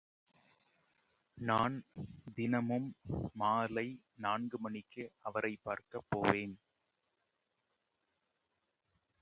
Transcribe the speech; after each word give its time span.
நான் 1.37 1.75
தினமும் 2.35 2.95
மாலை 3.33 3.85
நான்கு 4.15 4.59
மணிக்கு 4.59 5.11
அவரைப் 5.21 5.59
பார்க்கப் 5.63 6.05
போவேன். 6.09 6.59